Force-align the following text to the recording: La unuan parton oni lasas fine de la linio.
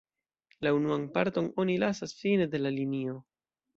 La 0.67 0.71
unuan 0.77 1.03
parton 1.17 1.49
oni 1.65 1.75
lasas 1.83 2.15
fine 2.23 2.47
de 2.55 2.63
la 2.63 2.71
linio. 2.79 3.15